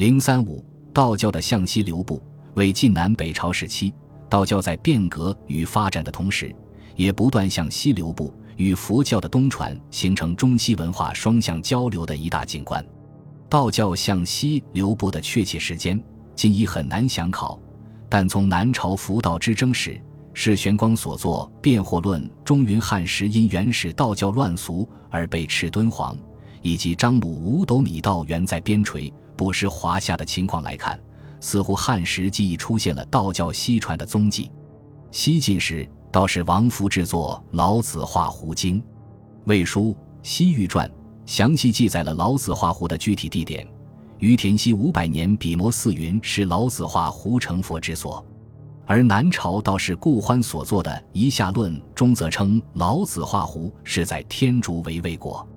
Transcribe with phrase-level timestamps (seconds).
[0.00, 2.22] 零三五，道教的向西流布，
[2.54, 3.92] 为晋南北朝时期
[4.30, 6.56] 道教在变革与发展的同时，
[6.96, 12.82] 也不断向西流布，与佛教的东传形成中西文化双向交流的一大景观。
[13.46, 16.02] 道教向西流布的确切时间，
[16.34, 17.60] 今已很难详考，
[18.08, 20.00] 但从南朝佛道之争时，
[20.32, 26.16] 是玄光所作《辩惑论》中云汉时因原始道教乱俗而被斥敦煌，
[26.62, 29.12] 以及张鲁五斗米道原在边陲。
[29.40, 31.00] 不失华夏的情况来看，
[31.40, 34.50] 似乎汉时即已出现了道教西传的踪迹。
[35.10, 38.76] 西晋时，道士王福制作《老子画胡经》，
[39.46, 40.86] 《魏书·西域传》
[41.24, 43.66] 详细记载了老子画胡的具体地点。
[44.18, 48.22] 于田西五百年笔墨四云是老子画胡成佛之所，
[48.84, 55.48] 而南朝道士顾欢所作的《夷夏论》中则称老子画胡是在天竺为魏国。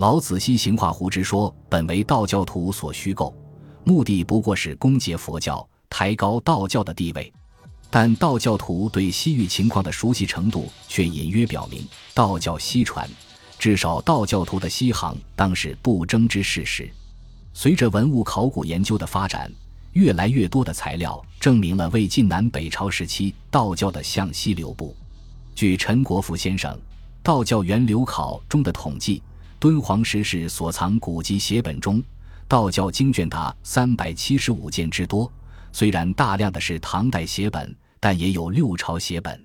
[0.00, 3.34] 老子西行画胡之说，本为道教徒所虚构，
[3.84, 7.30] 目的不过是攻讦佛教，抬高道教的地位。
[7.90, 13.06] 但道教徒对西域情况的熟悉程度，却隐约表明道教西传，
[13.58, 16.90] 至少道教徒的西行当是不争之事实。
[17.52, 19.52] 随着文物考古研究的发展，
[19.92, 24.96] 越来越多的材料证明了魏晋南北朝时期道教的向西流布。
[25.54, 26.74] 据陈国富先生
[27.22, 29.22] 《道教源流考》中的统计。
[29.60, 32.02] 敦煌石室所藏古籍写本中，
[32.48, 35.30] 道教经卷达三百七十五件之多。
[35.70, 39.38] 虽然大量的是唐代写本，但也有六朝写本。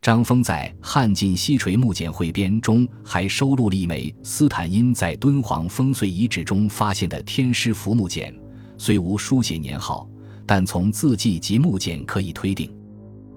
[0.00, 8.34] 张峰在《汉晋西垂木简汇编》中还收录了一枚斯坦因在敦煌烽燧遗址中发现的天师符木简，
[8.78, 10.08] 虽无书写年号，
[10.46, 12.74] 但从字迹及木简可以推定，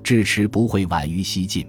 [0.02, 1.68] 至迟不会晚于西晋。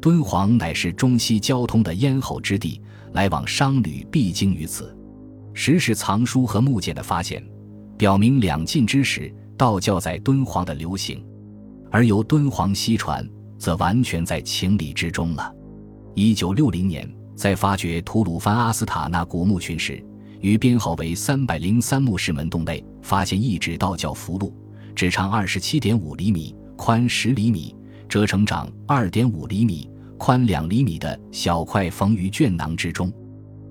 [0.00, 2.80] 敦煌乃是中西交通的咽喉之地。
[3.12, 4.96] 来往商旅必经于此，
[5.52, 7.44] 石室藏书和木简的发现，
[7.96, 11.24] 表明两晋之时道教在敦煌的流行，
[11.90, 15.54] 而由敦煌西传，则完全在情理之中了。
[16.14, 20.02] 一九六零年，在发掘吐鲁番阿斯塔纳古墓群时，
[20.40, 24.52] 于编号为三百零三墓室门洞内，发现一纸道教符箓，
[24.94, 27.74] 只长二十七点五厘米，宽十厘米，
[28.08, 29.88] 折成长二点五厘米。
[30.24, 33.12] 宽两厘米的小块缝于卷囊之中，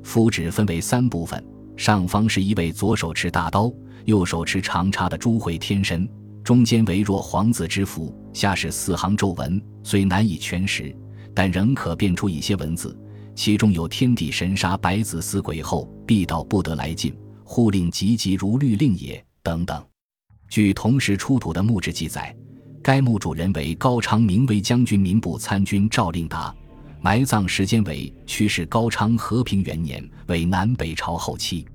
[0.03, 1.41] 符纸分为三部分，
[1.78, 3.72] 上方是一位左手持大刀、
[4.03, 6.06] 右手持长叉的朱慧天神，
[6.44, 10.94] 中间为若黄字之符，下是四行咒文，虽难以全识，
[11.34, 13.00] 但仍可辨出一些文字，
[13.34, 19.81] 其中有“天地神杀白子死鬼后，必道不得来进，护令急急如律令也”等等。
[20.50, 22.35] 据同时出土的墓志记载。
[22.84, 26.53] 该墓主人为高昌明威将军民部参军赵令达，
[27.00, 31.66] 埋葬时间为驱使高昌和平元年，为南北朝后期。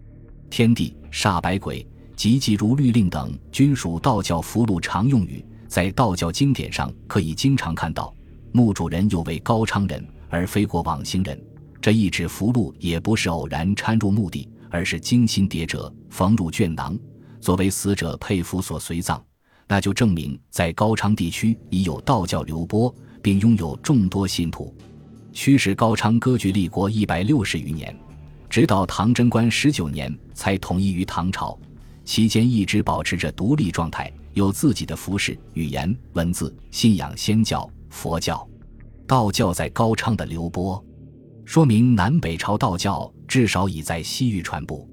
[0.51, 8.13] 天地煞白鬼、急急如律令等均属道教符箓常用语，在道教经典上可以经常看到。
[8.51, 11.41] 墓主人又为高昌人，而非过往星人，
[11.81, 16.99] 这一纸符箓也不是偶然掺入墓地，而是精心叠折，缝入卷囊，
[17.41, 19.23] 作为死者佩服所随葬。
[19.69, 24.73] 那就证明，在高昌地区已有道教流播，并拥有众多信徒，
[25.33, 27.95] 驱使高昌割据立国一百六十余年，
[28.49, 31.59] 直到唐贞观十九年才统一于唐朝，
[32.05, 38.49] 期间一直保持着独立状态，有自己的服饰、语言、文字，信仰仙教、佛教、
[39.05, 40.83] 道教在高昌的流播，
[41.45, 44.87] 说明南北朝道教至少已在西域传播。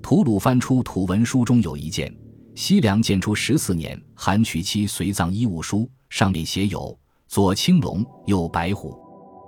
[0.00, 2.14] 吐鲁番出土文书中有一件。
[2.54, 6.96] 西凉建初十四年，韩娶妻随葬衣物书，上面写有
[7.26, 8.94] 左青龙，右白虎，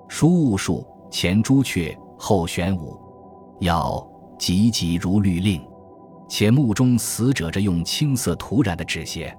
[0.09, 2.99] 书物数，前朱雀，后玄武，
[3.61, 4.03] 要
[4.39, 5.63] 急急如律令。
[6.27, 9.37] 且墓中死者着用青色涂染的纸鞋，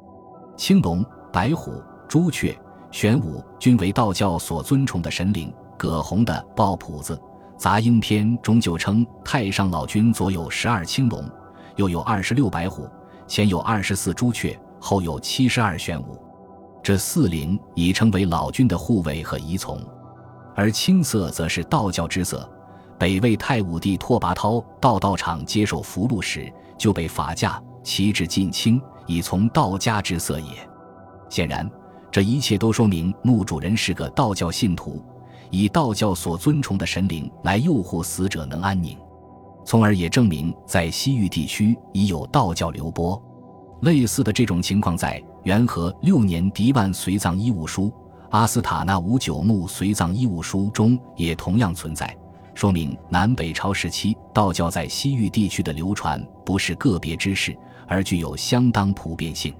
[0.55, 1.03] 青龙、
[1.33, 2.55] 白虎、朱雀、
[2.91, 5.51] 玄武均为道教所尊崇的神灵。
[5.75, 7.15] 葛洪的《抱朴子·
[7.57, 11.27] 杂音篇》中就称太上老君左有十二青龙，
[11.75, 12.87] 右有二十六白虎。
[13.27, 16.21] 前有二十四朱雀，后有七十二玄武，
[16.83, 19.79] 这四灵已成为老君的护卫和仪从，
[20.55, 22.49] 而青色则是道教之色。
[22.97, 30.51] 北魏太武帝拓跋焘到道场接受符箓时，就被法驾旗帜尽青，以从道家之色也。
[31.29, 31.69] 显然，
[32.09, 35.03] 这一切都说明墓主人是个道教信徒，
[35.49, 38.97] 以道教所尊崇的神灵来诱惑死者能安宁。
[39.65, 43.19] 从而也证明，在西域地区已有道教流播。
[43.81, 47.91] 类似的这种情况，在元和六年狄万随葬衣物书、
[48.29, 52.15] 阿斯塔纳五九墓随葬衣物书中也同样存在。
[52.53, 57.53] 说明南北朝时期道教在西域地区的流传不是个别之事，
[57.87, 59.53] 而具有相当普遍性。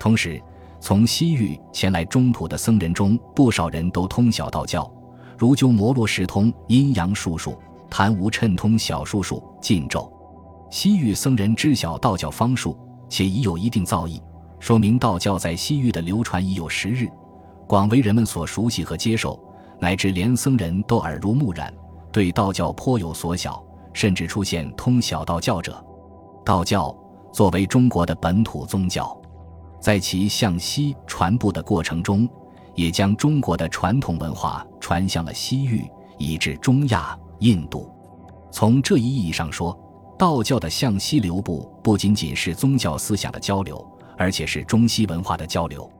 [0.00, 0.42] 同时，
[0.80, 4.90] 从西域前来中土的僧人中，不少人都通晓道教，
[5.38, 7.56] 如鸠摩罗什通阴阳术数，
[7.96, 10.12] 谭无称通小术数、禁咒。
[10.68, 12.76] 西域僧人知晓道教方术，
[13.08, 14.20] 且已有一定造诣，
[14.58, 17.06] 说明道教在西域的流传已有时日，
[17.68, 19.40] 广为人们所熟悉和接受，
[19.78, 21.72] 乃至连僧人都耳濡目染，
[22.10, 25.80] 对道教颇有所晓，甚至出现通晓道教者。
[26.44, 26.92] 道教
[27.32, 29.16] 作为中国的本土宗教，
[29.78, 32.28] 在其向西传播的过程中，
[32.74, 35.88] 也将中国的传统文化传向了西域，
[36.24, 37.90] 以至中亚、印度。
[38.50, 39.78] 从这一意义上说，
[40.18, 43.84] 道教的向西流布不仅仅是宗教思想的交流，
[44.16, 45.90] 而且是中西文化的交流。